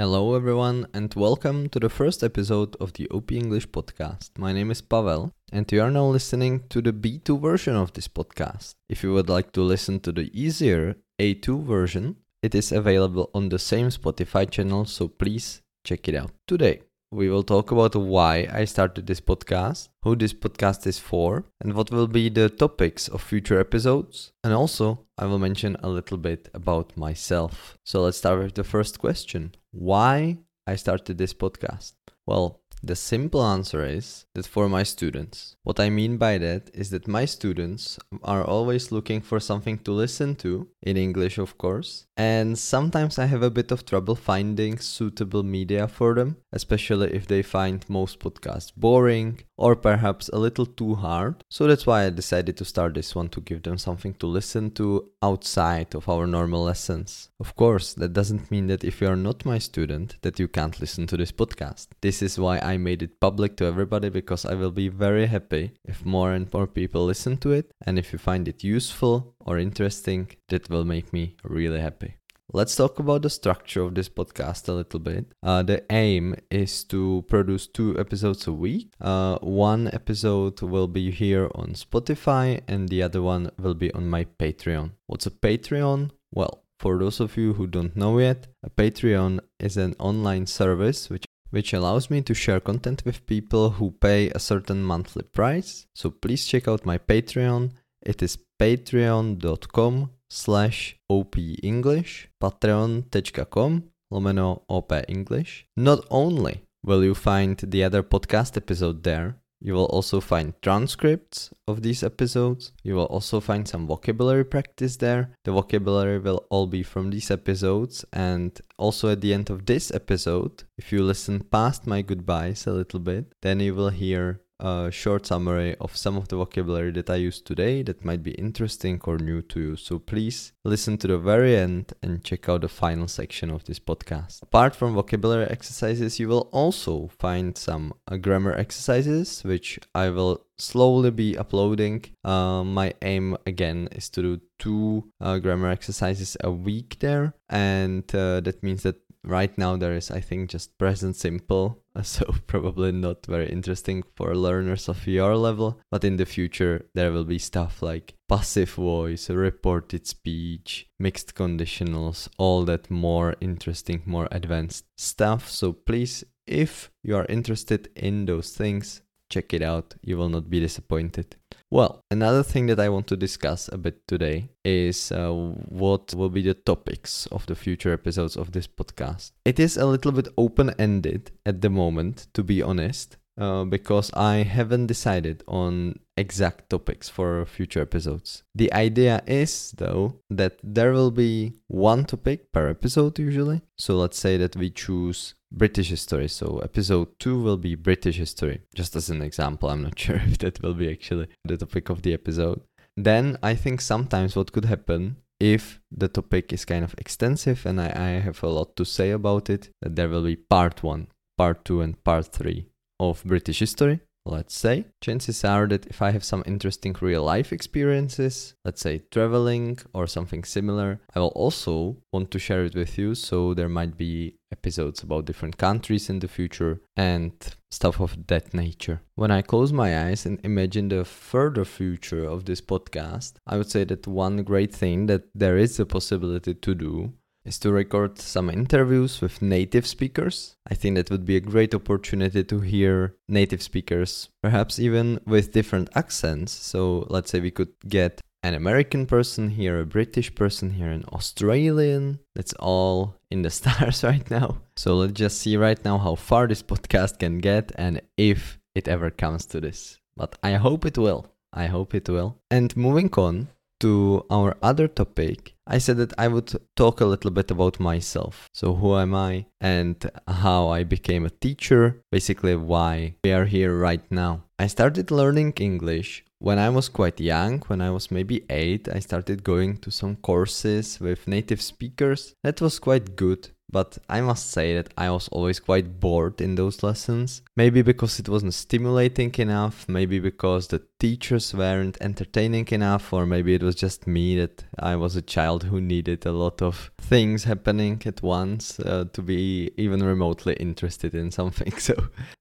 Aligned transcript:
Hello, 0.00 0.34
everyone, 0.34 0.86
and 0.94 1.12
welcome 1.12 1.68
to 1.68 1.78
the 1.78 1.90
first 1.90 2.24
episode 2.24 2.74
of 2.80 2.94
the 2.94 3.06
Openglish 3.08 3.66
podcast. 3.66 4.30
My 4.38 4.50
name 4.50 4.70
is 4.70 4.80
Pavel, 4.80 5.30
and 5.52 5.70
you 5.70 5.82
are 5.82 5.90
now 5.90 6.06
listening 6.06 6.62
to 6.70 6.80
the 6.80 6.94
B2 6.94 7.38
version 7.38 7.76
of 7.76 7.92
this 7.92 8.08
podcast. 8.08 8.76
If 8.88 9.02
you 9.02 9.12
would 9.12 9.28
like 9.28 9.52
to 9.52 9.60
listen 9.60 10.00
to 10.00 10.10
the 10.10 10.30
easier 10.32 10.96
A2 11.20 11.66
version, 11.66 12.16
it 12.42 12.54
is 12.54 12.72
available 12.72 13.28
on 13.34 13.50
the 13.50 13.58
same 13.58 13.88
Spotify 13.88 14.50
channel, 14.50 14.86
so 14.86 15.06
please 15.06 15.60
check 15.84 16.08
it 16.08 16.14
out. 16.14 16.30
Today, 16.48 16.80
we 17.12 17.28
will 17.28 17.42
talk 17.42 17.72
about 17.72 17.96
why 17.96 18.48
I 18.52 18.64
started 18.64 19.06
this 19.06 19.20
podcast, 19.20 19.88
who 20.02 20.14
this 20.14 20.32
podcast 20.32 20.86
is 20.86 20.98
for, 20.98 21.44
and 21.60 21.74
what 21.74 21.90
will 21.90 22.06
be 22.06 22.28
the 22.28 22.48
topics 22.48 23.08
of 23.08 23.20
future 23.20 23.58
episodes. 23.58 24.32
And 24.44 24.52
also, 24.52 25.06
I 25.18 25.26
will 25.26 25.38
mention 25.38 25.76
a 25.82 25.88
little 25.88 26.18
bit 26.18 26.48
about 26.54 26.96
myself. 26.96 27.76
So 27.84 28.02
let's 28.02 28.18
start 28.18 28.38
with 28.42 28.54
the 28.54 28.64
first 28.64 29.00
question 29.00 29.54
Why 29.72 30.38
I 30.66 30.76
started 30.76 31.18
this 31.18 31.34
podcast? 31.34 31.94
Well, 32.26 32.60
the 32.82 32.96
simple 32.96 33.44
answer 33.44 33.84
is 33.84 34.24
that 34.34 34.46
for 34.46 34.68
my 34.68 34.82
students. 34.82 35.56
What 35.62 35.78
I 35.78 35.90
mean 35.90 36.16
by 36.16 36.38
that 36.38 36.70
is 36.74 36.90
that 36.90 37.06
my 37.06 37.24
students 37.24 37.98
are 38.22 38.44
always 38.44 38.90
looking 38.90 39.20
for 39.20 39.38
something 39.38 39.78
to 39.80 39.92
listen 39.92 40.34
to, 40.36 40.68
in 40.82 40.96
English, 40.96 41.36
of 41.38 41.58
course, 41.58 42.06
and 42.16 42.58
sometimes 42.58 43.18
I 43.18 43.26
have 43.26 43.42
a 43.42 43.50
bit 43.50 43.70
of 43.70 43.84
trouble 43.84 44.16
finding 44.16 44.78
suitable 44.78 45.42
media 45.42 45.86
for 45.88 46.14
them, 46.14 46.36
especially 46.52 47.12
if 47.12 47.26
they 47.26 47.42
find 47.42 47.84
most 47.88 48.18
podcasts 48.18 48.72
boring 48.76 49.40
or 49.56 49.76
perhaps 49.76 50.30
a 50.30 50.38
little 50.38 50.64
too 50.64 50.94
hard. 50.94 51.44
So 51.50 51.66
that's 51.66 51.86
why 51.86 52.04
I 52.04 52.10
decided 52.10 52.56
to 52.56 52.64
start 52.64 52.94
this 52.94 53.14
one 53.14 53.28
to 53.30 53.40
give 53.42 53.62
them 53.62 53.76
something 53.76 54.14
to 54.14 54.26
listen 54.26 54.70
to 54.72 55.10
outside 55.22 55.94
of 55.94 56.08
our 56.08 56.26
normal 56.26 56.64
lessons. 56.64 57.28
Of 57.38 57.56
course, 57.56 57.92
that 57.94 58.14
doesn't 58.14 58.50
mean 58.50 58.68
that 58.68 58.84
if 58.84 59.00
you 59.00 59.08
are 59.08 59.16
not 59.16 59.44
my 59.44 59.58
student 59.58 60.16
that 60.22 60.38
you 60.38 60.48
can't 60.48 60.80
listen 60.80 61.06
to 61.08 61.16
this 61.16 61.32
podcast. 61.32 61.88
This 62.00 62.22
is 62.22 62.38
why 62.38 62.58
I 62.58 62.69
made 62.76 63.02
it 63.02 63.20
public 63.20 63.56
to 63.56 63.64
everybody 63.64 64.08
because 64.08 64.44
I 64.44 64.54
will 64.54 64.70
be 64.70 64.88
very 64.88 65.26
happy 65.26 65.72
if 65.84 66.04
more 66.04 66.32
and 66.32 66.52
more 66.52 66.66
people 66.66 67.04
listen 67.04 67.36
to 67.38 67.52
it 67.52 67.72
and 67.86 67.98
if 67.98 68.12
you 68.12 68.18
find 68.18 68.48
it 68.48 68.64
useful 68.64 69.34
or 69.40 69.58
interesting, 69.58 70.28
that 70.48 70.68
will 70.70 70.84
make 70.84 71.12
me 71.12 71.36
really 71.44 71.80
happy. 71.80 72.16
Let's 72.52 72.74
talk 72.74 72.98
about 72.98 73.22
the 73.22 73.30
structure 73.30 73.82
of 73.82 73.94
this 73.94 74.08
podcast 74.08 74.68
a 74.68 74.72
little 74.72 74.98
bit. 74.98 75.26
Uh, 75.40 75.62
the 75.62 75.84
aim 75.88 76.34
is 76.50 76.82
to 76.84 77.24
produce 77.28 77.68
two 77.68 77.96
episodes 77.96 78.48
a 78.48 78.52
week. 78.52 78.92
Uh, 79.00 79.38
one 79.38 79.88
episode 79.92 80.60
will 80.60 80.88
be 80.88 81.12
here 81.12 81.48
on 81.54 81.74
Spotify, 81.74 82.60
and 82.66 82.88
the 82.88 83.04
other 83.04 83.22
one 83.22 83.52
will 83.56 83.74
be 83.74 83.92
on 83.92 84.08
my 84.08 84.24
Patreon. 84.40 84.90
What's 85.06 85.26
a 85.26 85.30
Patreon? 85.30 86.10
Well, 86.32 86.64
for 86.80 86.98
those 86.98 87.20
of 87.20 87.36
you 87.36 87.52
who 87.52 87.68
don't 87.68 87.94
know 87.94 88.18
yet, 88.18 88.48
a 88.64 88.70
Patreon 88.70 89.38
is 89.60 89.76
an 89.76 89.94
online 90.00 90.46
service 90.46 91.08
which 91.08 91.26
which 91.50 91.72
allows 91.72 92.10
me 92.10 92.22
to 92.22 92.34
share 92.34 92.60
content 92.60 93.02
with 93.04 93.26
people 93.26 93.70
who 93.70 93.90
pay 93.92 94.30
a 94.30 94.38
certain 94.38 94.82
monthly 94.82 95.22
price. 95.22 95.86
So 95.94 96.10
please 96.10 96.46
check 96.46 96.66
out 96.68 96.86
my 96.86 96.98
Patreon. 96.98 97.72
It 98.02 98.22
is 98.22 98.38
patreon.com 98.58 100.10
slash 100.28 100.96
openglish, 101.10 102.26
patreon.com 102.42 103.84
lomeno 104.12 104.62
openglish. 104.70 105.64
Not 105.76 106.04
only 106.10 106.62
will 106.84 107.04
you 107.04 107.14
find 107.14 107.56
the 107.58 107.84
other 107.84 108.02
podcast 108.02 108.56
episode 108.56 109.02
there, 109.02 109.36
you 109.60 109.74
will 109.74 109.86
also 109.86 110.20
find 110.20 110.54
transcripts 110.62 111.50
of 111.68 111.82
these 111.82 112.02
episodes. 112.02 112.72
You 112.82 112.94
will 112.94 113.04
also 113.04 113.40
find 113.40 113.68
some 113.68 113.86
vocabulary 113.86 114.44
practice 114.44 114.96
there. 114.96 115.34
The 115.44 115.52
vocabulary 115.52 116.18
will 116.18 116.46
all 116.50 116.66
be 116.66 116.82
from 116.82 117.10
these 117.10 117.30
episodes. 117.30 118.04
And 118.12 118.58
also 118.78 119.10
at 119.10 119.20
the 119.20 119.34
end 119.34 119.50
of 119.50 119.66
this 119.66 119.92
episode, 119.92 120.64
if 120.78 120.92
you 120.92 121.02
listen 121.02 121.40
past 121.40 121.86
my 121.86 122.00
goodbyes 122.00 122.66
a 122.66 122.72
little 122.72 123.00
bit, 123.00 123.34
then 123.42 123.60
you 123.60 123.74
will 123.74 123.90
hear 123.90 124.40
a 124.60 124.90
short 124.90 125.26
summary 125.26 125.74
of 125.80 125.96
some 125.96 126.16
of 126.16 126.28
the 126.28 126.36
vocabulary 126.36 126.92
that 126.92 127.10
I 127.10 127.16
used 127.16 127.46
today 127.46 127.82
that 127.82 128.04
might 128.04 128.22
be 128.22 128.32
interesting 128.32 129.00
or 129.04 129.18
new 129.18 129.42
to 129.42 129.60
you. 129.60 129.76
So 129.76 129.98
please 129.98 130.52
listen 130.64 130.98
to 130.98 131.08
the 131.08 131.18
very 131.18 131.56
end 131.56 131.92
and 132.02 132.22
check 132.22 132.48
out 132.48 132.60
the 132.60 132.68
final 132.68 133.08
section 133.08 133.50
of 133.50 133.64
this 133.64 133.78
podcast. 133.78 134.42
Apart 134.42 134.76
from 134.76 134.94
vocabulary 134.94 135.46
exercises, 135.46 136.20
you 136.20 136.28
will 136.28 136.48
also 136.52 137.10
find 137.18 137.56
some 137.56 137.94
uh, 138.06 138.16
grammar 138.16 138.52
exercises, 138.52 139.42
which 139.42 139.78
I 139.94 140.10
will 140.10 140.44
slowly 140.58 141.10
be 141.10 141.38
uploading. 141.38 142.04
Uh, 142.22 142.62
my 142.62 142.92
aim 143.02 143.36
again 143.46 143.88
is 143.92 144.10
to 144.10 144.22
do 144.22 144.40
two 144.58 145.10
uh, 145.20 145.38
grammar 145.38 145.70
exercises 145.70 146.36
a 146.44 146.50
week 146.50 146.98
there, 147.00 147.34
and 147.48 148.04
uh, 148.14 148.40
that 148.40 148.62
means 148.62 148.82
that 148.82 148.96
right 149.24 149.56
now 149.58 149.76
there 149.76 149.94
is 149.94 150.10
i 150.10 150.20
think 150.20 150.50
just 150.50 150.76
present 150.78 151.14
simple 151.16 151.80
so 152.02 152.24
probably 152.46 152.92
not 152.92 153.26
very 153.26 153.48
interesting 153.48 154.02
for 154.14 154.34
learners 154.34 154.88
of 154.88 155.06
your 155.06 155.36
level. 155.36 155.80
But 155.90 156.04
in 156.04 156.16
the 156.16 156.26
future 156.26 156.86
there 156.94 157.10
will 157.10 157.24
be 157.24 157.38
stuff 157.38 157.82
like 157.82 158.14
passive 158.28 158.70
voice 158.70 159.28
reported 159.28 160.06
speech 160.06 160.86
mixed 160.98 161.34
conditionals 161.34 162.28
all 162.38 162.64
that 162.66 162.90
more 162.90 163.34
interesting 163.40 164.02
more 164.06 164.28
advanced 164.30 164.84
stuff. 164.96 165.50
So 165.50 165.72
please 165.72 166.24
if 166.46 166.90
you 167.02 167.16
are 167.16 167.26
interested 167.28 167.88
in 167.96 168.26
those 168.26 168.50
things 168.50 169.02
check 169.28 169.54
it 169.54 169.62
out. 169.62 169.94
You 170.02 170.18
will 170.18 170.28
not 170.28 170.50
be 170.50 170.60
disappointed 170.60 171.36
well, 171.70 172.04
another 172.10 172.42
thing 172.42 172.66
that 172.66 172.80
I 172.80 172.88
want 172.88 173.06
to 173.08 173.16
discuss 173.16 173.68
a 173.72 173.78
bit 173.78 174.06
today 174.08 174.48
is 174.64 175.12
uh, 175.12 175.30
what 175.30 176.14
will 176.14 176.28
be 176.28 176.42
the 176.42 176.54
topics 176.54 177.26
of 177.26 177.46
the 177.46 177.54
future 177.54 177.92
episodes 177.92 178.36
of 178.36 178.52
this 178.52 178.66
podcast. 178.66 179.32
It 179.44 179.60
is 179.60 179.76
a 179.76 179.86
little 179.86 180.12
bit 180.12 180.28
open 180.36 180.70
ended 180.78 181.30
at 181.46 181.60
the 181.60 181.70
moment, 181.70 182.26
to 182.34 182.42
be 182.42 182.60
honest, 182.60 183.16
uh, 183.38 183.64
because 183.64 184.10
I 184.14 184.42
haven't 184.42 184.86
decided 184.86 185.44
on 185.46 186.00
exact 186.16 186.70
topics 186.70 187.08
for 187.08 187.46
future 187.46 187.80
episodes. 187.80 188.42
The 188.54 188.72
idea 188.72 189.22
is, 189.26 189.72
though, 189.76 190.20
that 190.28 190.58
there 190.62 190.92
will 190.92 191.10
be 191.10 191.54
one 191.68 192.04
topic 192.04 192.52
per 192.52 192.68
episode 192.68 193.18
usually. 193.18 193.62
So 193.78 193.96
let's 193.96 194.18
say 194.18 194.36
that 194.36 194.56
we 194.56 194.70
choose 194.70 195.34
British 195.52 195.88
history. 195.90 196.28
So 196.28 196.58
episode 196.58 197.08
2 197.18 197.40
will 197.42 197.56
be 197.56 197.74
British 197.74 198.16
history. 198.16 198.62
Just 198.74 198.96
as 198.96 199.10
an 199.10 199.22
example, 199.22 199.68
I'm 199.68 199.82
not 199.82 199.98
sure 200.04 200.16
if 200.16 200.38
that 200.38 200.62
will 200.62 200.74
be 200.74 200.90
actually 200.90 201.28
the 201.44 201.56
topic 201.56 201.90
of 201.90 202.02
the 202.02 202.14
episode. 202.14 202.60
Then 202.96 203.38
I 203.42 203.54
think 203.54 203.80
sometimes 203.80 204.36
what 204.36 204.52
could 204.52 204.64
happen 204.64 205.16
if 205.38 205.80
the 205.90 206.08
topic 206.08 206.52
is 206.52 206.64
kind 206.64 206.84
of 206.84 206.94
extensive 206.98 207.64
and 207.64 207.80
I, 207.80 207.86
I 207.86 208.08
have 208.20 208.42
a 208.42 208.48
lot 208.48 208.76
to 208.76 208.84
say 208.84 209.10
about 209.10 209.48
it, 209.48 209.70
that 209.80 209.96
there 209.96 210.08
will 210.08 210.24
be 210.24 210.36
part 210.36 210.82
1, 210.82 211.06
part 211.38 211.64
2 211.64 211.80
and 211.80 212.04
part 212.04 212.26
3 212.26 212.66
of 212.98 213.24
British 213.24 213.60
history 213.60 214.00
let's 214.24 214.56
say, 214.56 214.86
chances 215.00 215.44
are 215.44 215.66
that 215.68 215.86
if 215.86 216.02
I 216.02 216.10
have 216.10 216.24
some 216.24 216.42
interesting 216.46 216.94
real 217.00 217.22
life 217.22 217.52
experiences, 217.52 218.54
let's 218.64 218.80
say 218.80 219.02
traveling 219.10 219.78
or 219.92 220.06
something 220.06 220.44
similar, 220.44 221.00
I 221.14 221.20
will 221.20 221.28
also 221.28 221.96
want 222.12 222.30
to 222.30 222.38
share 222.38 222.64
it 222.64 222.74
with 222.74 222.98
you. 222.98 223.14
So 223.14 223.54
there 223.54 223.68
might 223.68 223.96
be 223.96 224.36
episodes 224.52 225.02
about 225.02 225.24
different 225.24 225.56
countries 225.56 226.10
in 226.10 226.18
the 226.18 226.28
future 226.28 226.80
and 226.96 227.32
stuff 227.70 228.00
of 228.00 228.26
that 228.26 228.52
nature. 228.52 229.00
When 229.14 229.30
I 229.30 229.42
close 229.42 229.72
my 229.72 230.06
eyes 230.06 230.26
and 230.26 230.40
imagine 230.42 230.88
the 230.88 231.04
further 231.04 231.64
future 231.64 232.24
of 232.24 232.44
this 232.44 232.60
podcast, 232.60 233.34
I 233.46 233.56
would 233.56 233.70
say 233.70 233.84
that 233.84 234.06
one 234.06 234.42
great 234.42 234.74
thing 234.74 235.06
that 235.06 235.24
there 235.34 235.56
is 235.56 235.78
a 235.78 235.86
possibility 235.86 236.54
to 236.54 236.74
do 236.74 237.12
is 237.44 237.58
to 237.60 237.72
record 237.72 238.18
some 238.18 238.50
interviews 238.50 239.20
with 239.20 239.42
native 239.42 239.86
speakers. 239.86 240.56
I 240.70 240.74
think 240.74 240.96
that 240.96 241.10
would 241.10 241.24
be 241.24 241.36
a 241.36 241.40
great 241.40 241.74
opportunity 241.74 242.44
to 242.44 242.60
hear 242.60 243.16
native 243.28 243.62
speakers, 243.62 244.28
perhaps 244.42 244.78
even 244.78 245.20
with 245.26 245.52
different 245.52 245.88
accents. 245.94 246.52
So 246.52 247.06
let's 247.08 247.30
say 247.30 247.40
we 247.40 247.50
could 247.50 247.72
get 247.88 248.20
an 248.42 248.54
American 248.54 249.06
person 249.06 249.50
here, 249.50 249.80
a 249.80 249.86
British 249.86 250.34
person 250.34 250.70
here, 250.70 250.90
an 250.90 251.04
Australian. 251.12 252.20
That's 252.34 252.54
all 252.54 253.16
in 253.30 253.42
the 253.42 253.50
stars 253.58 254.02
right 254.04 254.28
now. 254.30 254.58
So 254.76 254.96
let's 254.96 255.12
just 255.12 255.38
see 255.38 255.56
right 255.56 255.82
now 255.84 255.98
how 255.98 256.14
far 256.14 256.46
this 256.46 256.62
podcast 256.62 257.18
can 257.18 257.38
get 257.38 257.72
and 257.76 258.00
if 258.16 258.58
it 258.74 258.88
ever 258.88 259.10
comes 259.10 259.46
to 259.46 259.60
this. 259.60 259.98
But 260.16 260.38
I 260.42 260.52
hope 260.52 260.84
it 260.84 260.98
will. 260.98 261.26
I 261.52 261.66
hope 261.66 261.94
it 261.94 262.08
will. 262.08 262.38
And 262.50 262.76
moving 262.76 263.12
on, 263.14 263.48
to 263.80 264.24
our 264.30 264.56
other 264.62 264.88
topic, 264.88 265.54
I 265.66 265.78
said 265.78 265.96
that 265.98 266.12
I 266.18 266.28
would 266.28 266.52
talk 266.76 267.00
a 267.00 267.06
little 267.06 267.30
bit 267.30 267.50
about 267.50 267.80
myself. 267.80 268.48
So, 268.52 268.74
who 268.74 268.96
am 268.96 269.14
I 269.14 269.46
and 269.60 269.96
how 270.26 270.68
I 270.68 270.84
became 270.84 271.24
a 271.24 271.30
teacher, 271.30 272.02
basically, 272.10 272.56
why 272.56 273.14
we 273.24 273.32
are 273.32 273.46
here 273.46 273.76
right 273.76 274.02
now. 274.10 274.44
I 274.58 274.66
started 274.66 275.10
learning 275.10 275.54
English 275.58 276.24
when 276.40 276.58
I 276.58 276.70
was 276.70 276.88
quite 276.88 277.20
young, 277.20 277.60
when 277.66 277.82
I 277.82 277.90
was 277.90 278.10
maybe 278.10 278.44
eight, 278.48 278.88
I 278.88 278.98
started 278.98 279.44
going 279.44 279.76
to 279.78 279.90
some 279.90 280.16
courses 280.16 280.98
with 280.98 281.28
native 281.28 281.60
speakers. 281.60 282.34
That 282.42 282.62
was 282.62 282.78
quite 282.78 283.14
good, 283.14 283.50
but 283.70 283.98
I 284.08 284.22
must 284.22 284.50
say 284.50 284.74
that 284.74 284.88
I 284.96 285.10
was 285.10 285.28
always 285.28 285.60
quite 285.60 286.00
bored 286.00 286.40
in 286.40 286.54
those 286.54 286.82
lessons. 286.82 287.42
Maybe 287.56 287.82
because 287.82 288.18
it 288.18 288.28
wasn't 288.28 288.54
stimulating 288.54 289.34
enough, 289.34 289.86
maybe 289.86 290.18
because 290.18 290.68
the 290.68 290.82
teachers 291.00 291.54
weren't 291.54 291.96
entertaining 292.00 292.68
enough, 292.68 293.12
or 293.12 293.26
maybe 293.26 293.54
it 293.54 293.62
was 293.62 293.74
just 293.74 294.06
me 294.06 294.38
that 294.38 294.64
I 294.78 294.94
was 294.96 295.16
a 295.16 295.22
child 295.22 295.64
who 295.64 295.80
needed 295.80 296.26
a 296.26 296.32
lot 296.32 296.62
of 296.62 296.92
things 297.00 297.44
happening 297.44 298.00
at 298.04 298.22
once 298.22 298.78
uh, 298.78 299.06
to 299.14 299.22
be 299.22 299.70
even 299.76 300.04
remotely 300.04 300.54
interested 300.54 301.14
in 301.14 301.30
something. 301.40 301.72
So 301.78 301.94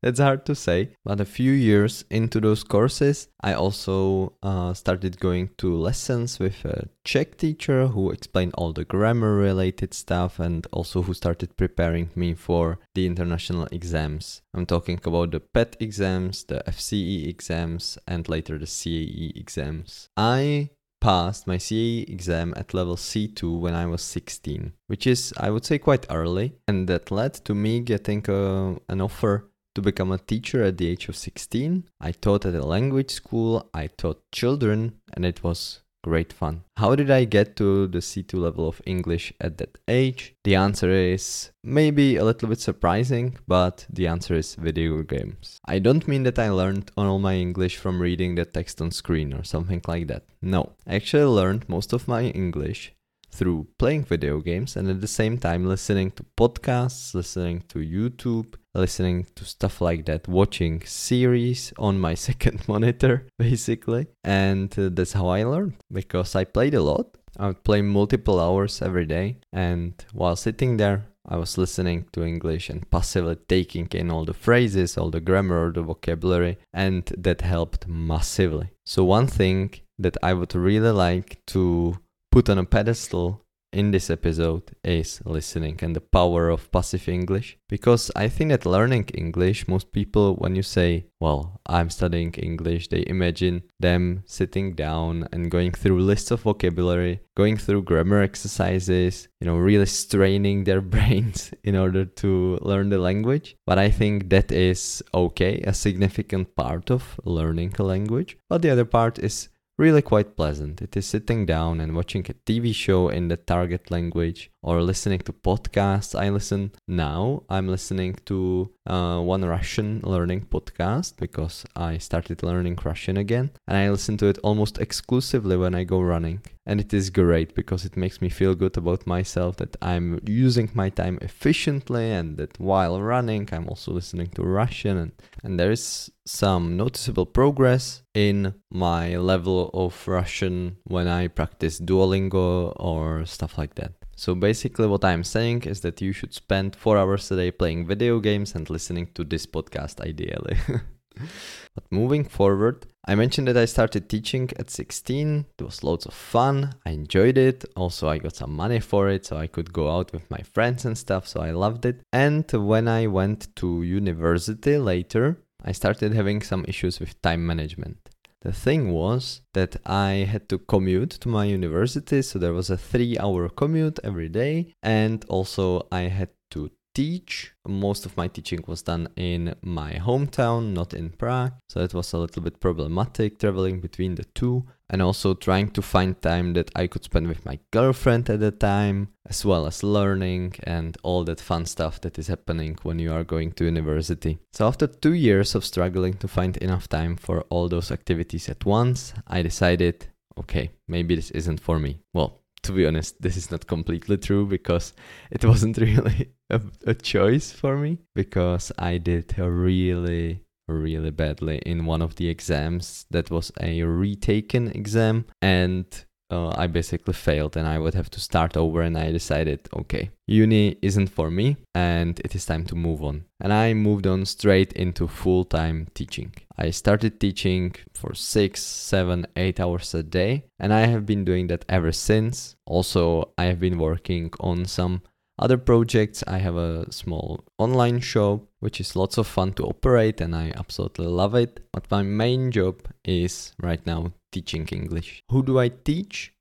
that's 0.04 0.20
hard 0.20 0.46
to 0.46 0.56
say. 0.56 0.90
But 1.06 1.22
a 1.22 1.26
few 1.26 1.54
years 1.54 2.04
into 2.12 2.40
those 2.42 2.64
courses, 2.64 3.30
I 3.42 3.54
also 3.54 4.34
uh, 4.44 4.74
started 4.74 5.20
going 5.20 5.52
to 5.58 5.76
lessons 5.76 6.40
with 6.40 6.66
a 6.66 6.90
Czech 7.06 7.38
teacher 7.38 7.88
who 7.88 8.12
explained 8.12 8.54
all 8.56 8.74
the 8.74 8.84
grammar 8.84 9.36
related 9.36 9.94
stuff 9.94 10.40
and 10.40 10.68
also 10.72 11.02
who 11.02 11.14
started 11.14 11.56
preparing 11.56 12.10
me 12.16 12.34
for 12.34 12.78
the 12.94 13.06
international 13.06 13.68
exams. 13.72 14.42
I'm 14.54 14.66
talking 14.66 15.00
about 15.04 15.32
the 15.32 15.40
PET 15.40 15.78
exams, 15.80 16.44
the 16.44 16.62
FCE 16.68 17.28
exams, 17.28 17.98
and 18.08 18.28
later 18.28 18.49
the 18.58 18.66
CAE 18.66 19.34
exams. 19.36 20.10
I 20.18 20.70
passed 21.02 21.48
my 21.48 21.58
CAE 21.58 22.10
exam 22.10 22.54
at 22.58 22.74
level 22.74 22.96
C2 22.96 23.60
when 23.60 23.74
I 23.74 23.86
was 23.86 24.02
16, 24.02 24.74
which 24.88 25.06
is, 25.08 25.34
I 25.38 25.50
would 25.50 25.66
say, 25.66 25.78
quite 25.78 26.06
early, 26.10 26.56
and 26.68 26.88
that 26.88 27.12
led 27.12 27.34
to 27.46 27.54
me 27.54 27.82
getting 27.82 28.26
a, 28.28 28.72
uh, 28.72 28.76
an 28.90 29.02
offer 29.02 29.50
to 29.76 29.82
become 29.82 30.12
a 30.12 30.18
teacher 30.18 30.64
at 30.64 30.78
the 30.78 30.88
age 30.88 31.08
of 31.08 31.16
16. 31.16 31.86
I 32.02 32.12
taught 32.12 32.46
at 32.46 32.56
a 32.56 32.66
language 32.66 33.12
school, 33.12 33.70
I 33.74 33.88
taught 33.88 34.32
children, 34.32 35.00
and 35.14 35.26
it 35.26 35.44
was 35.44 35.82
great 36.04 36.32
fun. 36.34 36.64
How 36.78 36.96
did 36.96 37.12
I 37.12 37.26
get 37.26 37.56
to 37.58 37.88
the 37.88 38.00
C2 38.00 38.34
level 38.34 38.68
of 38.68 38.82
English 38.86 39.34
at 39.42 39.58
that 39.58 39.78
age? 39.88 40.36
The 40.44 40.56
answer 40.56 40.90
is 40.90 41.52
maybe 41.64 42.16
a 42.16 42.26
little 42.26 42.50
bit 42.50 42.60
surprising, 42.60 43.38
but 43.48 43.86
the 43.90 44.08
answer 44.08 44.36
is 44.36 44.56
video 44.56 45.02
games. 45.04 45.60
I 45.66 45.80
don't 45.80 46.08
mean 46.08 46.24
that 46.24 46.40
I 46.40 46.50
learned 46.50 46.92
all 46.98 47.20
my 47.20 47.36
English 47.36 47.78
from 47.78 48.02
reading 48.02 48.36
the 48.36 48.46
text 48.46 48.82
on 48.82 48.92
screen 48.92 49.34
or 49.34 49.44
something 49.44 49.82
like 49.88 50.08
that. 50.08 50.24
No, 50.42 50.74
I 50.88 50.96
actually 50.96 51.24
learned 51.24 51.68
most 51.68 51.94
of 51.94 52.08
my 52.08 52.24
English 52.24 52.94
through 53.32 53.68
playing 53.78 54.04
video 54.04 54.40
games 54.40 54.76
and 54.76 54.90
at 54.90 55.02
the 55.02 55.08
same 55.08 55.38
time 55.38 55.66
listening 55.66 56.12
to 56.12 56.26
podcasts, 56.38 57.14
listening 57.14 57.64
to 57.70 57.80
YouTube, 57.80 58.56
listening 58.74 59.28
to 59.36 59.46
stuff 59.46 59.82
like 59.82 60.06
that, 60.06 60.28
watching 60.28 60.82
series 60.86 61.74
on 61.78 62.00
my 62.00 62.14
second 62.28 62.68
monitor, 62.68 63.28
basically. 63.38 64.08
And 64.24 64.78
uh, 64.78 64.90
that's 64.92 65.14
how 65.14 65.28
I 65.28 65.44
learned 65.44 65.76
because 65.92 66.36
I 66.36 66.44
played 66.44 66.74
a 66.74 66.82
lot. 66.82 67.18
I 67.38 67.48
would 67.48 67.64
play 67.64 67.82
multiple 67.82 68.40
hours 68.40 68.82
every 68.82 69.06
day, 69.06 69.38
and 69.54 69.94
while 70.14 70.36
sitting 70.36 70.78
there, 70.78 71.06
I 71.28 71.38
was 71.38 71.60
listening 71.60 72.06
to 72.14 72.24
English 72.24 72.70
and 72.70 72.90
passively 72.90 73.38
taking 73.48 73.88
in 73.92 74.10
all 74.10 74.26
the 74.26 74.34
phrases, 74.34 74.98
all 74.98 75.12
the 75.12 75.22
grammar, 75.22 75.72
the 75.72 75.84
vocabulary, 75.84 76.58
and 76.74 77.06
that 77.18 77.42
helped 77.42 77.88
massively. 77.88 78.72
So, 78.86 79.04
one 79.04 79.28
thing 79.28 79.76
that 80.00 80.18
I 80.24 80.34
would 80.34 80.56
really 80.56 80.92
like 80.92 81.40
to 81.48 82.00
put 82.32 82.50
on 82.50 82.58
a 82.58 82.66
pedestal 82.66 83.44
in 83.72 83.92
this 83.92 84.10
episode 84.10 84.72
is 84.84 85.22
listening 85.26 85.78
and 85.82 85.96
the 85.96 86.02
power 86.02 86.50
of 86.50 86.72
passive 86.72 87.08
English. 87.08 87.58
Because 87.68 88.12
I 88.16 88.28
think 88.28 88.50
that 88.50 88.66
learning 88.66 89.06
English, 89.14 89.68
most 89.68 89.92
people, 89.92 90.36
when 90.36 90.56
you 90.56 90.64
say, 90.64 91.06
well, 91.20 91.62
I'm 91.66 91.90
studying 91.90 92.34
English, 92.34 92.88
they 92.88 93.04
imagine 93.06 93.64
them 93.80 94.24
sitting 94.26 94.74
down 94.74 95.28
and 95.32 95.52
going 95.52 95.74
through 95.74 96.02
lists 96.02 96.32
of 96.32 96.42
vocabulary, 96.42 97.22
going 97.36 97.58
through 97.58 97.84
grammar 97.84 98.22
exercises, 98.22 99.28
you 99.40 99.46
know, 99.46 99.58
really 99.58 99.86
straining 99.86 100.64
their 100.64 100.82
brains 100.94 101.54
in 101.64 101.76
order 101.76 102.06
to 102.06 102.58
learn 102.62 102.90
the 102.90 102.98
language. 102.98 103.56
But 103.66 103.78
I 103.78 103.92
think 103.92 104.30
that 104.30 104.52
is 104.52 105.04
okay, 105.14 105.62
a 105.62 105.74
significant 105.74 106.56
part 106.56 106.90
of 106.90 107.20
learning 107.24 107.76
a 107.78 107.84
language. 107.84 108.38
But 108.50 108.62
the 108.62 108.72
other 108.72 108.86
part 108.86 109.20
is 109.20 109.50
really 109.80 110.02
quite 110.02 110.36
pleasant. 110.36 110.82
It 110.82 110.98
is 110.98 111.06
sitting 111.06 111.46
down 111.46 111.80
and 111.80 111.96
watching 111.96 112.26
a 112.28 112.34
TV 112.34 112.76
show 112.76 113.08
in 113.08 113.30
the 113.30 113.38
target 113.38 113.90
language 113.90 114.52
or 114.62 114.84
listening 114.84 115.20
to 115.20 115.32
podcasts. 115.32 116.20
I 116.20 116.30
listen 116.30 116.74
now. 116.86 117.44
I'm 117.50 117.70
listening 117.70 118.16
to 118.26 118.72
uh, 118.90 119.22
one 119.22 119.46
Russian 119.46 120.02
learning 120.04 120.48
podcast 120.52 121.18
because 121.18 121.66
I 121.76 121.98
started 121.98 122.44
learning 122.44 122.80
Russian 122.84 123.18
again, 123.18 123.52
and 123.68 123.78
I 123.78 123.90
listen 123.90 124.18
to 124.18 124.28
it 124.28 124.40
almost 124.44 124.80
exclusively 124.80 125.56
when 125.58 125.76
I 125.76 125.84
go 125.84 126.02
running. 126.02 126.42
And 126.66 126.80
it 126.80 126.94
is 126.94 127.10
great 127.10 127.56
because 127.56 127.84
it 127.84 127.98
makes 127.98 128.22
me 128.22 128.30
feel 128.30 128.54
good 128.54 128.78
about 128.78 129.08
myself 129.08 129.58
that 129.58 129.76
I'm 129.82 130.20
using 130.26 130.70
my 130.74 130.90
time 130.90 131.18
efficiently 131.22 132.12
and 132.12 132.38
that 132.38 132.60
while 132.60 133.02
running, 133.02 133.50
I'm 133.52 133.68
also 133.68 133.92
listening 133.92 134.28
to 134.36 134.44
Russian. 134.44 134.98
And, 134.98 135.12
and 135.44 135.60
there 135.60 135.72
is 135.72 136.12
some 136.26 136.78
noticeable 136.78 137.26
progress 137.26 138.04
in 138.14 138.54
my 138.70 139.18
level 139.18 139.72
of 139.74 140.08
Russian 140.08 140.78
when 140.84 141.08
I 141.08 141.28
practice 141.28 141.80
Duolingo 141.80 142.74
or 142.76 143.26
stuff 143.26 143.58
like 143.58 143.74
that. 143.76 143.94
So 144.20 144.36
basically, 144.36 144.86
what 144.86 145.06
I'm 145.06 145.24
saying 145.24 145.62
is 145.62 145.80
that 145.80 146.02
you 146.02 146.12
should 146.12 146.34
spend 146.34 146.76
four 146.76 146.98
hours 146.98 147.32
a 147.32 147.38
day 147.38 147.52
playing 147.52 147.88
video 147.88 148.20
games 148.20 148.54
and 148.54 148.70
listening 148.70 149.08
to 149.14 149.24
this 149.24 149.46
podcast, 149.46 150.02
ideally. 150.02 150.58
but 151.74 151.86
moving 151.90 152.26
forward, 152.26 152.86
I 153.06 153.16
mentioned 153.16 153.48
that 153.48 153.56
I 153.56 153.64
started 153.64 154.10
teaching 154.10 154.50
at 154.60 154.70
16. 154.70 155.46
It 155.58 155.64
was 155.64 155.86
loads 155.86 156.06
of 156.06 156.14
fun. 156.14 156.76
I 156.86 156.90
enjoyed 156.90 157.38
it. 157.38 157.64
Also, 157.78 158.10
I 158.10 158.18
got 158.18 158.36
some 158.36 158.54
money 158.54 158.82
for 158.82 159.08
it, 159.08 159.26
so 159.26 159.38
I 159.38 159.48
could 159.48 159.72
go 159.72 159.90
out 159.90 160.12
with 160.12 160.30
my 160.30 160.42
friends 160.54 160.84
and 160.84 160.98
stuff. 160.98 161.26
So 161.26 161.40
I 161.40 161.52
loved 161.52 161.86
it. 161.86 162.02
And 162.12 162.44
when 162.52 162.90
I 162.90 163.08
went 163.08 163.56
to 163.56 163.84
university 163.84 164.78
later, 164.78 165.38
I 165.64 165.72
started 165.72 166.14
having 166.14 166.42
some 166.42 166.66
issues 166.68 167.00
with 167.00 167.22
time 167.22 167.46
management. 167.46 168.09
The 168.42 168.54
thing 168.54 168.92
was 168.92 169.42
that 169.54 169.76
I 169.86 170.26
had 170.32 170.48
to 170.50 170.60
commute 170.60 171.12
to 171.12 171.28
my 171.28 171.44
university, 171.44 172.22
so 172.22 172.40
there 172.40 172.54
was 172.54 172.70
a 172.70 172.78
three 172.78 173.18
hour 173.18 173.50
commute 173.50 174.00
every 174.02 174.30
day, 174.30 174.74
and 174.82 175.26
also 175.28 175.88
I 175.92 176.04
had 176.04 176.30
to 176.52 176.72
teach. 176.96 177.54
Most 177.68 178.06
of 178.06 178.16
my 178.16 178.28
teaching 178.28 178.64
was 178.66 178.82
done 178.82 179.10
in 179.18 179.56
my 179.62 179.94
hometown, 179.94 180.74
not 180.74 180.94
in 180.94 181.10
Prague. 181.10 181.54
So 181.70 181.82
it 181.82 181.94
was 181.94 182.14
a 182.14 182.18
little 182.18 182.42
bit 182.42 182.60
problematic 182.60 183.40
traveling 183.40 183.82
between 183.82 184.16
the 184.16 184.26
two 184.34 184.66
and 184.90 185.02
also 185.02 185.34
trying 185.34 185.70
to 185.72 185.82
find 185.82 186.22
time 186.22 186.54
that 186.54 186.72
I 186.76 186.88
could 186.88 187.04
spend 187.04 187.28
with 187.28 187.46
my 187.46 187.60
girlfriend 187.72 188.30
at 188.30 188.40
the 188.40 188.52
time, 188.52 189.10
as 189.28 189.46
well 189.46 189.68
as 189.68 189.84
learning 189.84 190.56
and 190.64 190.98
all 191.04 191.24
that 191.26 191.40
fun 191.40 191.66
stuff 191.66 192.02
that 192.02 192.18
is 192.18 192.28
happening 192.28 192.78
when 192.84 193.00
you 193.00 193.14
are 193.14 193.24
going 193.24 193.52
to 193.54 193.66
university. 193.66 194.40
So 194.52 194.68
after 194.68 194.88
2 194.88 195.14
years 195.14 195.56
of 195.56 195.66
struggling 195.66 196.16
to 196.16 196.28
find 196.28 196.58
enough 196.58 196.90
time 196.90 197.16
for 197.16 197.42
all 197.50 197.70
those 197.70 197.92
activities 197.92 198.50
at 198.50 198.66
once, 198.66 199.14
I 199.28 199.42
decided, 199.42 200.08
okay, 200.38 200.72
maybe 200.88 201.16
this 201.16 201.32
isn't 201.32 201.60
for 201.60 201.80
me. 201.80 202.00
Well, 202.14 202.40
to 202.64 202.72
be 202.72 202.86
honest, 202.86 203.22
this 203.22 203.38
is 203.38 203.52
not 203.52 203.68
completely 203.68 204.18
true 204.18 204.46
because 204.46 204.94
it 205.32 205.46
wasn't 205.46 205.78
really 205.90 206.32
a, 206.50 206.62
a 206.86 206.94
choice 206.94 207.52
for 207.52 207.78
me 207.78 208.00
because 208.16 208.72
I 208.78 208.98
did 208.98 209.38
a 209.38 209.50
really 209.50 210.44
really 210.74 211.12
badly 211.12 211.60
in 211.66 211.86
one 211.86 212.02
of 212.02 212.16
the 212.16 212.30
exams 212.30 213.06
that 213.12 213.32
was 213.32 213.52
a 213.62 213.84
retaken 213.84 214.70
exam. 214.70 215.26
And 215.42 215.86
uh, 216.32 216.54
I 216.56 216.68
basically 216.68 217.14
failed 217.14 217.58
and 217.58 217.68
I 217.68 217.80
would 217.80 217.94
have 217.96 218.10
to 218.12 218.20
start 218.20 218.56
over 218.56 218.82
and 218.82 218.98
I 218.98 219.12
decided 219.12 219.68
okay 219.74 220.12
uni 220.28 220.78
isn't 220.82 221.08
for 221.08 221.32
me 221.32 221.58
and 221.74 222.20
it 222.20 222.36
is 222.36 222.46
time 222.46 222.66
to 222.66 222.76
move 222.76 223.04
on. 223.04 223.26
And 223.42 223.52
I 223.52 223.74
moved 223.74 224.06
on 224.06 224.26
straight 224.26 224.74
into 224.74 225.08
full-time 225.08 225.88
teaching. 225.96 226.34
I 226.58 226.70
started 226.70 227.20
teaching 227.20 227.74
for 227.94 228.14
six 228.14 228.62
seven 228.62 229.26
eight 229.36 229.60
hours 229.60 229.94
a 229.96 230.04
day 230.04 230.46
and 230.60 230.74
I 230.74 230.86
have 230.86 231.06
been 231.06 231.26
doing 231.26 231.48
that 231.48 231.66
ever 231.68 231.92
since. 231.92 232.56
Also 232.66 233.32
I 233.38 233.46
have 233.46 233.60
been 233.60 233.80
working 233.80 234.32
on 234.40 234.66
some 234.66 235.02
other 235.40 235.58
projects, 235.58 236.24
I 236.28 236.38
have 236.40 236.58
a 236.58 236.92
small 236.92 237.46
online 237.58 238.02
shop, 238.02 238.42
which 238.60 238.80
is 238.80 238.96
lots 238.96 239.18
of 239.18 239.26
fun 239.26 239.54
to 239.54 239.64
operate 239.64 240.22
and 240.22 240.36
I 240.36 240.52
absolutely 240.56 241.08
love 241.08 241.34
it. 241.34 241.66
But 241.72 241.90
my 241.90 242.04
main 242.04 242.52
job 242.52 242.82
is 243.06 243.54
right 243.62 243.84
now 243.86 244.12
teaching 244.32 244.68
English. 244.68 245.24
Who 245.32 245.42
do 245.42 245.58
I 245.58 245.70
teach? 245.70 246.34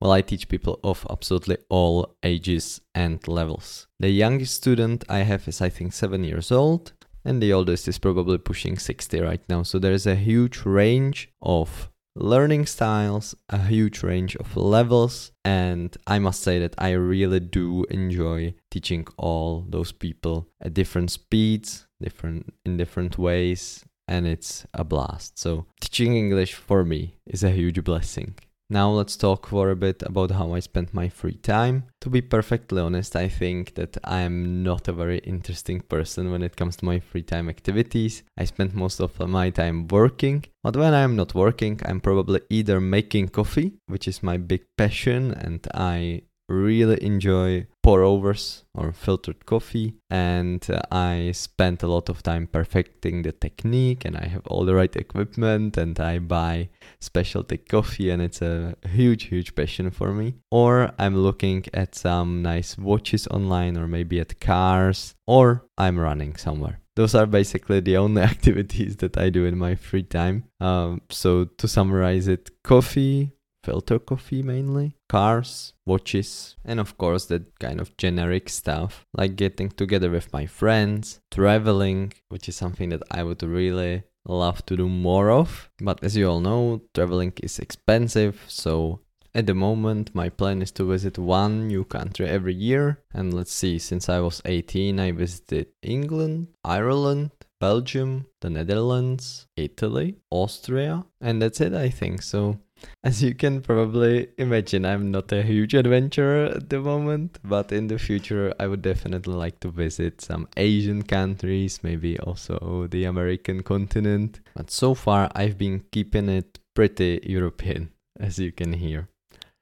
Well, 0.00 0.12
I 0.12 0.22
teach 0.22 0.48
people 0.48 0.80
of 0.82 1.06
absolutely 1.10 1.58
all 1.68 2.16
ages 2.22 2.80
and 2.94 3.26
levels. 3.28 3.86
The 3.98 4.10
youngest 4.10 4.54
student 4.54 5.04
I 5.08 5.18
have 5.18 5.48
is, 5.48 5.60
I 5.60 5.70
think, 5.70 5.92
seven 5.92 6.22
years 6.22 6.52
old, 6.52 6.92
and 7.24 7.42
the 7.42 7.52
oldest 7.52 7.88
is 7.88 7.98
probably 7.98 8.38
pushing 8.38 8.78
60 8.78 9.20
right 9.20 9.40
now. 9.48 9.62
So 9.62 9.78
there 9.78 9.92
is 9.92 10.06
a 10.06 10.14
huge 10.14 10.66
range 10.66 11.30
of 11.40 11.90
learning 12.16 12.66
styles, 12.66 13.34
a 13.50 13.58
huge 13.58 14.02
range 14.02 14.34
of 14.36 14.56
levels, 14.56 15.32
and 15.44 15.96
I 16.06 16.18
must 16.18 16.42
say 16.42 16.58
that 16.58 16.74
I 16.78 16.90
really 16.92 17.40
do 17.40 17.84
enjoy 17.90 18.54
teaching 18.70 19.06
all 19.16 19.66
those 19.68 19.92
people 19.92 20.48
at 20.60 20.74
different 20.74 21.10
speeds, 21.10 21.86
different 22.00 22.54
in 22.64 22.76
different 22.76 23.18
ways, 23.18 23.84
and 24.08 24.26
it's 24.26 24.66
a 24.72 24.84
blast. 24.84 25.38
So 25.38 25.66
teaching 25.80 26.16
English 26.16 26.54
for 26.54 26.84
me 26.84 27.16
is 27.26 27.44
a 27.44 27.50
huge 27.50 27.82
blessing. 27.84 28.34
Now 28.68 28.90
let's 28.90 29.16
talk 29.16 29.46
for 29.46 29.70
a 29.70 29.76
bit 29.76 30.02
about 30.02 30.32
how 30.32 30.52
I 30.52 30.58
spend 30.58 30.92
my 30.92 31.08
free 31.08 31.36
time. 31.36 31.84
To 32.00 32.10
be 32.10 32.20
perfectly 32.20 32.82
honest, 32.82 33.14
I 33.14 33.28
think 33.28 33.76
that 33.76 33.96
I 34.02 34.22
am 34.22 34.64
not 34.64 34.88
a 34.88 34.92
very 34.92 35.18
interesting 35.18 35.80
person 35.82 36.32
when 36.32 36.42
it 36.42 36.56
comes 36.56 36.76
to 36.76 36.84
my 36.84 36.98
free 36.98 37.22
time 37.22 37.48
activities. 37.48 38.24
I 38.36 38.44
spend 38.44 38.74
most 38.74 38.98
of 38.98 39.20
my 39.20 39.50
time 39.50 39.86
working, 39.86 40.44
but 40.64 40.76
when 40.76 40.94
I 40.94 41.02
am 41.02 41.14
not 41.14 41.32
working, 41.32 41.80
I'm 41.84 42.00
probably 42.00 42.40
either 42.50 42.80
making 42.80 43.28
coffee, 43.28 43.74
which 43.86 44.08
is 44.08 44.24
my 44.24 44.36
big 44.36 44.64
passion, 44.76 45.32
and 45.32 45.64
I 45.72 46.22
really 46.48 47.02
enjoy 47.04 47.66
pour 47.86 48.02
overs 48.02 48.64
or 48.74 48.90
filtered 48.90 49.46
coffee 49.46 49.94
and 50.10 50.68
uh, 50.70 50.80
I 50.90 51.30
spent 51.30 51.84
a 51.84 51.86
lot 51.86 52.08
of 52.08 52.20
time 52.20 52.48
perfecting 52.48 53.22
the 53.22 53.30
technique 53.30 54.04
and 54.04 54.16
I 54.16 54.26
have 54.26 54.44
all 54.48 54.64
the 54.64 54.74
right 54.74 54.96
equipment 54.96 55.76
and 55.76 55.96
I 56.00 56.18
buy 56.18 56.70
specialty 56.98 57.58
coffee 57.58 58.10
and 58.10 58.20
it's 58.20 58.42
a 58.42 58.74
huge 58.88 59.26
huge 59.26 59.54
passion 59.54 59.92
for 59.92 60.12
me 60.12 60.34
or 60.50 60.90
I'm 60.98 61.16
looking 61.16 61.64
at 61.72 61.94
some 61.94 62.42
nice 62.42 62.76
watches 62.76 63.28
online 63.28 63.78
or 63.78 63.86
maybe 63.86 64.18
at 64.18 64.40
cars 64.40 65.14
or 65.28 65.64
I'm 65.78 65.96
running 65.96 66.34
somewhere 66.34 66.80
those 66.96 67.14
are 67.14 67.26
basically 67.26 67.78
the 67.78 67.98
only 67.98 68.22
activities 68.32 68.96
that 68.96 69.16
I 69.16 69.30
do 69.30 69.44
in 69.44 69.58
my 69.58 69.74
free 69.74 70.02
time. 70.02 70.44
Um, 70.60 71.02
so 71.10 71.44
to 71.44 71.68
summarize 71.68 72.26
it, 72.26 72.50
coffee, 72.64 73.35
filter 73.66 73.98
coffee 73.98 74.42
mainly, 74.42 74.94
cars, 75.08 75.72
watches, 75.84 76.54
and 76.64 76.78
of 76.78 76.96
course 76.96 77.24
that 77.26 77.44
kind 77.58 77.80
of 77.80 77.96
generic 77.96 78.48
stuff 78.48 79.04
like 79.12 79.34
getting 79.34 79.68
together 79.68 80.08
with 80.08 80.32
my 80.32 80.46
friends, 80.46 81.20
traveling, 81.32 82.12
which 82.28 82.48
is 82.48 82.54
something 82.54 82.90
that 82.90 83.02
I 83.10 83.24
would 83.24 83.42
really 83.42 84.04
love 84.24 84.64
to 84.66 84.76
do 84.76 84.88
more 84.88 85.30
of. 85.30 85.68
But 85.80 86.04
as 86.04 86.16
you 86.16 86.28
all 86.30 86.40
know, 86.40 86.82
traveling 86.94 87.32
is 87.42 87.58
expensive, 87.58 88.44
so 88.46 89.00
at 89.34 89.46
the 89.46 89.54
moment, 89.54 90.14
my 90.14 90.28
plan 90.28 90.62
is 90.62 90.70
to 90.72 90.84
visit 90.84 91.18
one 91.18 91.66
new 91.66 91.84
country 91.84 92.26
every 92.26 92.54
year. 92.54 93.02
And 93.12 93.34
let's 93.34 93.52
see, 93.52 93.78
since 93.78 94.08
I 94.08 94.20
was 94.20 94.40
18, 94.46 94.98
I 94.98 95.10
visited 95.12 95.66
England, 95.82 96.46
Ireland, 96.64 97.32
Belgium, 97.60 98.26
the 98.40 98.48
Netherlands, 98.48 99.46
Italy, 99.56 100.16
Austria, 100.30 101.04
and 101.20 101.42
that's 101.42 101.60
it, 101.60 101.74
I 101.74 101.90
think. 101.90 102.22
So 102.22 102.58
as 103.04 103.22
you 103.22 103.34
can 103.34 103.60
probably 103.60 104.28
imagine, 104.38 104.84
I'm 104.84 105.10
not 105.10 105.32
a 105.32 105.42
huge 105.42 105.74
adventurer 105.74 106.46
at 106.46 106.70
the 106.70 106.80
moment, 106.80 107.38
but 107.44 107.72
in 107.72 107.86
the 107.86 107.98
future, 107.98 108.54
I 108.58 108.66
would 108.66 108.82
definitely 108.82 109.34
like 109.34 109.60
to 109.60 109.70
visit 109.70 110.20
some 110.20 110.48
Asian 110.56 111.02
countries, 111.02 111.80
maybe 111.82 112.18
also 112.18 112.86
the 112.90 113.04
American 113.04 113.62
continent. 113.62 114.40
But 114.54 114.70
so 114.70 114.94
far, 114.94 115.30
I've 115.34 115.58
been 115.58 115.84
keeping 115.92 116.28
it 116.28 116.58
pretty 116.74 117.20
European, 117.22 117.90
as 118.18 118.38
you 118.38 118.52
can 118.52 118.72
hear. 118.72 119.08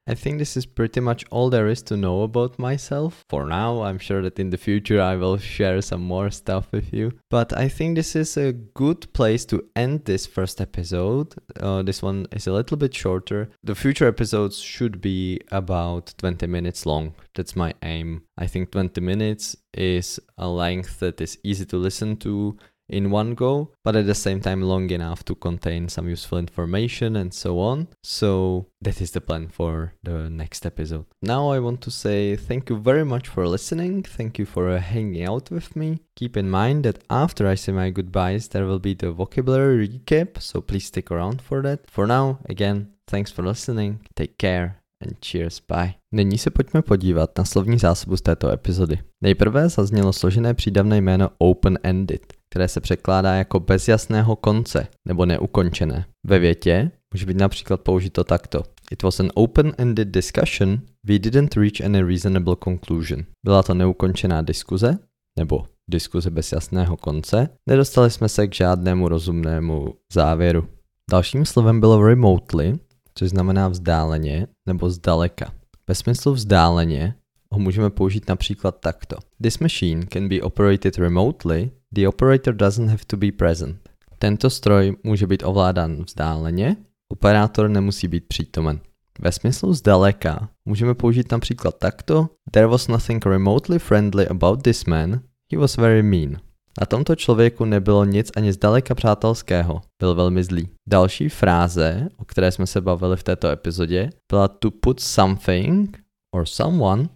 I 0.07 0.15
think 0.15 0.39
this 0.39 0.57
is 0.57 0.67
pretty 0.67 1.01
much 1.01 1.25
all 1.31 1.49
there 1.49 1.67
is 1.67 1.83
to 1.85 1.97
know 1.97 2.23
about 2.23 2.59
myself. 2.59 3.25
For 3.31 3.47
now, 3.47 3.83
I'm 3.83 3.99
sure 3.99 4.21
that 4.23 4.39
in 4.39 4.51
the 4.51 4.59
future 4.59 5.01
I 5.01 5.17
will 5.17 5.39
share 5.39 5.81
some 5.81 6.03
more 6.03 6.31
stuff 6.31 6.69
with 6.73 6.93
you. 6.93 7.13
But 7.31 7.57
I 7.57 7.69
think 7.69 7.97
this 7.97 8.15
is 8.15 8.37
a 8.37 8.53
good 8.53 9.11
place 9.15 9.47
to 9.47 9.65
end 9.75 10.05
this 10.05 10.27
first 10.27 10.61
episode. 10.61 11.35
Uh, 11.59 11.83
this 11.83 12.03
one 12.03 12.27
is 12.33 12.47
a 12.47 12.53
little 12.53 12.77
bit 12.77 12.95
shorter. 12.95 13.49
The 13.63 13.75
future 13.75 14.07
episodes 14.07 14.59
should 14.59 15.01
be 15.01 15.41
about 15.51 16.13
20 16.19 16.47
minutes 16.49 16.85
long. 16.85 17.15
That's 17.35 17.57
my 17.57 17.73
aim. 17.83 18.25
I 18.37 18.47
think 18.47 18.73
20 18.73 19.01
minutes 19.01 19.57
is 19.73 20.21
a 20.37 20.49
length 20.49 21.01
that 21.01 21.21
is 21.21 21.39
easy 21.43 21.65
to 21.67 21.79
listen 21.79 22.17
to 22.19 22.59
in 22.89 23.11
one 23.11 23.35
go, 23.35 23.71
but 23.83 23.97
at 23.97 24.07
the 24.07 24.15
same 24.15 24.41
time 24.41 24.63
long 24.63 24.91
enough 24.91 25.25
to 25.25 25.35
contain 25.35 25.89
some 25.89 26.09
useful 26.09 26.39
information 26.39 27.17
and 27.17 27.33
so 27.33 27.59
on. 27.59 27.89
So 28.03 28.67
that 28.81 29.01
is 29.01 29.13
the 29.13 29.21
plan 29.21 29.49
for 29.49 29.95
the 30.03 30.29
next 30.31 30.67
episode. 30.67 31.07
Now 31.23 31.51
I 31.51 31.59
want 31.59 31.81
to 31.83 31.91
say 31.91 32.37
thank 32.37 32.71
you 32.71 32.77
very 32.77 33.05
much 33.05 33.29
for 33.29 33.47
listening. 33.49 34.03
Thank 34.03 34.39
you 34.39 34.47
for 34.47 34.71
uh, 34.71 34.81
hanging 34.81 35.25
out 35.25 35.51
with 35.51 35.75
me. 35.77 36.01
Keep 36.17 36.37
in 36.37 36.51
mind 36.51 36.85
that 36.85 37.03
after 37.11 37.47
I 37.47 37.57
say 37.57 37.73
my 37.73 37.91
goodbyes, 37.91 38.49
there 38.49 38.67
will 38.67 38.79
be 38.79 38.95
the 38.95 39.11
vocabulary 39.11 39.89
recap, 39.89 40.41
so 40.41 40.61
please 40.61 40.87
stick 40.87 41.11
around 41.11 41.41
for 41.41 41.63
that. 41.63 41.91
For 41.91 42.07
now, 42.07 42.39
again, 42.49 42.93
thanks 43.07 43.33
for 43.33 43.43
listening. 43.43 44.01
Take 44.15 44.39
care 44.39 44.81
and 45.01 45.17
cheers, 45.21 45.61
bye. 45.69 45.95
Nyní 46.13 46.39
se 46.39 46.51
pojďme 46.51 46.83
podívat 46.83 47.39
na 47.39 47.45
slovní 47.45 47.79
zásobu 47.79 48.17
z 48.17 48.23
této 48.23 48.53
epizody. 48.53 48.99
Nejprve 49.21 49.69
zaznělo 49.69 50.13
složené 50.13 50.55
přídavné 50.55 51.01
jméno 51.01 51.31
open-ended 51.39 52.33
které 52.55 52.69
se 52.69 52.81
překládá 52.81 53.35
jako 53.35 53.61
bez 53.61 53.89
jasného 53.89 54.37
konce 54.37 54.87
nebo 55.09 55.27
neukončené. 55.27 56.07
Ve 56.27 56.39
větě 56.39 56.91
může 57.15 57.27
být 57.27 57.37
například 57.37 57.81
použito 57.81 58.25
takto. 58.25 58.63
It 58.91 59.03
was 59.03 59.21
an 59.21 59.29
open-ended 59.35 60.09
discussion, 60.09 60.81
we 61.07 61.19
didn't 61.19 61.55
reach 61.55 61.81
any 61.85 62.03
reasonable 62.03 62.57
conclusion. 62.65 63.25
Byla 63.45 63.63
to 63.63 63.75
neukončená 63.75 64.43
diskuze, 64.43 64.99
nebo 65.39 65.65
diskuze 65.91 66.31
bez 66.31 66.53
jasného 66.53 66.97
konce, 66.97 67.49
nedostali 67.69 68.11
jsme 68.11 68.29
se 68.29 68.47
k 68.47 68.55
žádnému 68.55 69.09
rozumnému 69.09 69.95
závěru. 70.13 70.69
Dalším 71.11 71.45
slovem 71.47 71.81
bylo 71.81 72.07
remotely, 72.07 72.79
což 73.15 73.31
znamená 73.31 73.69
vzdáleně 73.69 74.47
nebo 74.69 74.91
zdaleka. 74.91 75.53
Ve 75.89 75.95
smyslu 75.95 76.33
vzdáleně 76.33 77.15
ho 77.53 77.59
můžeme 77.59 77.91
použít 77.91 78.29
například 78.29 78.81
takto. 78.81 79.17
This 79.43 79.59
machine 79.59 80.07
can 80.13 80.29
be 80.29 80.41
operated 80.41 80.99
remotely 80.99 81.71
The 81.95 82.09
operator 82.09 82.55
doesn't 82.55 82.89
have 82.89 83.05
to 83.07 83.17
be 83.17 83.33
present. 83.33 83.77
Tento 84.19 84.51
stroj 84.51 84.97
může 85.03 85.27
být 85.27 85.43
ovládán 85.45 86.05
vzdáleně, 86.05 86.77
operátor 87.09 87.69
nemusí 87.69 88.09
být 88.09 88.25
přítomen. 88.29 88.81
Ve 89.21 89.33
smyslu 89.33 89.73
zdaleka 89.73 90.49
můžeme 90.65 90.95
použít 90.95 91.33
například 91.33 91.79
takto 91.79 92.29
There 92.51 92.67
was 92.67 92.89
nothing 92.89 93.27
remotely 93.27 93.79
friendly 93.79 94.29
about 94.29 94.63
this 94.63 94.85
man, 94.85 95.21
he 95.53 95.59
was 95.59 95.77
very 95.77 96.03
mean. 96.03 96.37
Na 96.81 96.87
tomto 96.87 97.17
člověku 97.17 97.65
nebylo 97.65 98.05
nic 98.05 98.31
ani 98.37 98.53
zdaleka 98.53 98.95
přátelského, 98.95 99.81
byl 99.99 100.15
velmi 100.15 100.45
zlý. 100.45 100.69
Další 100.89 101.29
fráze, 101.29 102.09
o 102.17 102.25
které 102.25 102.53
jsme 102.53 102.67
se 102.67 102.81
bavili 102.81 103.17
v 103.17 103.23
této 103.23 103.49
epizodě, 103.49 104.11
byla 104.33 104.49
to 104.49 104.71
put 104.71 105.01
something 105.01 105.99
or 106.35 106.47
someone 106.47 107.09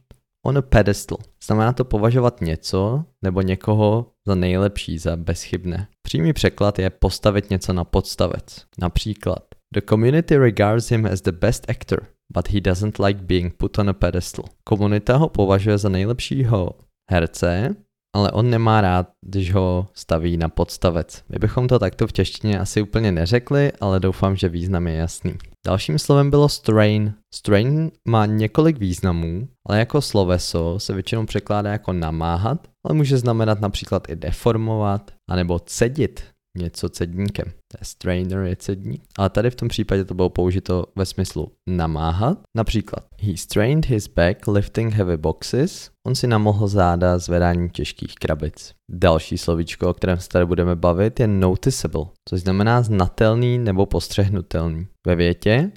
on 0.46 0.58
a 0.58 0.62
pedestal. 0.62 1.18
Znamená 1.44 1.72
to 1.72 1.84
považovat 1.84 2.40
něco 2.40 3.04
nebo 3.22 3.42
někoho 3.42 4.06
za 4.28 4.34
nejlepší, 4.34 4.98
za 4.98 5.16
bezchybné. 5.16 5.88
Přímý 6.02 6.32
překlad 6.32 6.78
je 6.78 6.90
postavit 6.90 7.50
něco 7.50 7.72
na 7.72 7.84
podstavec. 7.84 8.64
Například 8.78 9.38
The 9.74 9.80
community 9.88 10.36
regards 10.36 10.90
him 10.90 11.06
as 11.06 11.20
the 11.20 11.32
best 11.32 11.70
actor, 11.70 12.06
but 12.36 12.48
he 12.48 12.60
doesn't 12.60 12.98
like 12.98 13.20
being 13.22 13.54
put 13.54 13.78
on 13.78 13.88
a 13.88 13.92
pedestal. 13.92 14.44
Komunita 14.64 15.16
ho 15.16 15.28
považuje 15.28 15.78
za 15.78 15.88
nejlepšího 15.88 16.70
herce, 17.10 17.74
ale 18.16 18.30
on 18.32 18.50
nemá 18.50 18.80
rád, 18.80 19.08
když 19.26 19.52
ho 19.52 19.88
staví 19.94 20.36
na 20.36 20.48
podstavec. 20.48 21.22
My 21.28 21.38
bychom 21.38 21.68
to 21.68 21.78
takto 21.78 22.06
v 22.06 22.12
češtině 22.12 22.60
asi 22.60 22.82
úplně 22.82 23.12
neřekli, 23.12 23.72
ale 23.80 24.00
doufám, 24.00 24.36
že 24.36 24.48
význam 24.48 24.86
je 24.86 24.94
jasný. 24.94 25.34
Dalším 25.66 25.98
slovem 25.98 26.30
bylo 26.30 26.48
strain. 26.48 27.14
Strain 27.34 27.90
má 28.08 28.26
několik 28.26 28.78
významů, 28.78 29.48
ale 29.66 29.78
jako 29.78 30.00
sloveso 30.00 30.80
se 30.80 30.94
většinou 30.94 31.26
překládá 31.26 31.72
jako 31.72 31.92
namáhat, 31.92 32.68
ale 32.88 32.96
může 32.96 33.18
znamenat 33.18 33.60
například 33.60 34.10
i 34.10 34.16
deformovat, 34.16 35.10
anebo 35.30 35.58
cedit 35.58 36.22
něco 36.58 36.88
cedníkem. 36.88 37.52
Strainer 37.82 38.38
je 38.38 38.56
cedník. 38.56 39.02
Ale 39.18 39.30
tady 39.30 39.50
v 39.50 39.54
tom 39.54 39.68
případě 39.68 40.04
to 40.04 40.14
bylo 40.14 40.30
použito 40.30 40.84
ve 40.96 41.06
smyslu 41.06 41.52
namáhat. 41.66 42.38
Například 42.56 43.06
He 43.20 43.36
strained 43.36 43.86
his 43.86 44.08
back 44.08 44.46
lifting 44.48 44.92
heavy 44.92 45.16
boxes. 45.16 45.90
On 46.06 46.14
si 46.14 46.26
namohl 46.26 46.68
záda 46.68 47.18
zvedáním 47.18 47.70
těžkých 47.70 48.14
krabic. 48.14 48.72
Další 48.90 49.38
slovíčko, 49.38 49.90
o 49.90 49.94
kterém 49.94 50.18
se 50.18 50.28
tady 50.28 50.46
budeme 50.46 50.76
bavit, 50.76 51.20
je 51.20 51.26
noticeable, 51.26 52.04
což 52.28 52.40
znamená 52.40 52.82
znatelný 52.82 53.58
nebo 53.58 53.86
postřehnutelný. 53.86 54.86
Ve 55.06 55.14
větě 55.14 55.70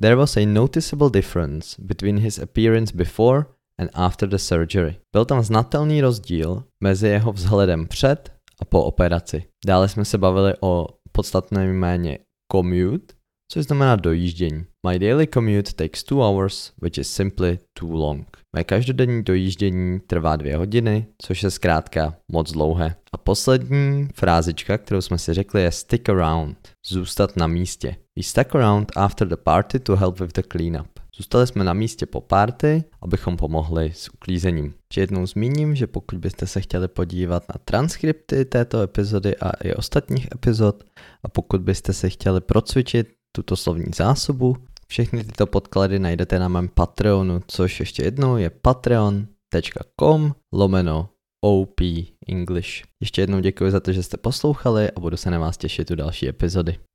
There 0.00 0.16
was 0.16 0.36
a 0.36 0.46
noticeable 0.46 1.10
difference 1.10 1.82
between 1.82 2.18
his 2.18 2.38
appearance 2.38 2.96
before 2.96 3.44
and 3.78 3.90
after 3.94 4.28
the 4.28 4.36
surgery. 4.36 4.96
Byl 5.12 5.24
tam 5.24 5.42
znatelný 5.42 6.00
rozdíl 6.00 6.64
mezi 6.82 7.08
jeho 7.08 7.32
vzhledem 7.32 7.86
před 7.86 8.32
a 8.60 8.64
po 8.64 8.84
operaci. 8.84 9.44
Dále 9.66 9.88
jsme 9.88 10.04
se 10.04 10.18
bavili 10.18 10.54
o 10.60 10.86
podstatném 11.12 11.70
jméně 11.70 12.18
commute, 12.52 13.14
což 13.52 13.64
znamená 13.64 13.96
dojíždění. 13.96 14.64
My 14.88 14.98
daily 14.98 15.26
commute 15.26 15.72
takes 15.72 16.04
two 16.04 16.18
hours, 16.18 16.72
which 16.82 16.98
is 16.98 17.12
simply 17.12 17.58
too 17.78 17.96
long. 17.96 18.26
Mé 18.56 18.64
každodenní 18.64 19.22
dojíždění 19.22 20.00
trvá 20.00 20.36
dvě 20.36 20.56
hodiny, 20.56 21.06
což 21.22 21.42
je 21.42 21.50
zkrátka 21.50 22.14
moc 22.32 22.52
dlouhé. 22.52 22.94
A 23.12 23.16
poslední 23.16 24.08
frázička, 24.14 24.78
kterou 24.78 25.00
jsme 25.00 25.18
si 25.18 25.34
řekli, 25.34 25.62
je 25.62 25.72
stick 25.72 26.08
around, 26.08 26.68
zůstat 26.86 27.36
na 27.36 27.46
místě. 27.46 27.96
We 28.16 28.22
stuck 28.22 28.54
around 28.54 28.92
after 28.96 29.28
the 29.28 29.36
party 29.36 29.78
to 29.78 29.96
help 29.96 30.20
with 30.20 30.32
the 30.32 30.42
cleanup. 30.52 30.97
Zůstali 31.18 31.46
jsme 31.46 31.64
na 31.64 31.72
místě 31.72 32.06
po 32.06 32.20
party, 32.20 32.84
abychom 33.02 33.36
pomohli 33.36 33.92
s 33.94 34.08
uklízením. 34.08 34.74
Ještě 34.90 35.00
jednou 35.00 35.26
zmíním, 35.26 35.74
že 35.74 35.86
pokud 35.86 36.18
byste 36.18 36.46
se 36.46 36.60
chtěli 36.60 36.88
podívat 36.88 37.48
na 37.48 37.54
transkripty 37.64 38.44
této 38.44 38.80
epizody 38.80 39.36
a 39.36 39.50
i 39.50 39.74
ostatních 39.74 40.28
epizod 40.34 40.84
a 41.22 41.28
pokud 41.28 41.60
byste 41.60 41.92
se 41.92 42.10
chtěli 42.10 42.40
procvičit 42.40 43.08
tuto 43.32 43.56
slovní 43.56 43.92
zásobu, 43.96 44.56
Všechny 44.90 45.24
tyto 45.24 45.46
podklady 45.46 45.98
najdete 45.98 46.38
na 46.38 46.48
mém 46.48 46.68
Patreonu, 46.68 47.40
což 47.46 47.80
ještě 47.80 48.02
jednou 48.02 48.36
je 48.36 48.50
patreon.com 48.50 50.34
lomeno 50.52 51.08
OP 51.40 51.80
English. 52.28 52.82
Ještě 53.00 53.20
jednou 53.20 53.40
děkuji 53.40 53.70
za 53.70 53.80
to, 53.80 53.92
že 53.92 54.02
jste 54.02 54.16
poslouchali 54.16 54.90
a 54.90 55.00
budu 55.00 55.16
se 55.16 55.30
na 55.30 55.38
vás 55.38 55.56
těšit 55.56 55.90
u 55.90 55.94
další 55.94 56.28
epizody. 56.28 56.78